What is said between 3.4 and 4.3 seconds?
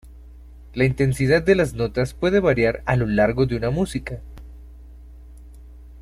de una música.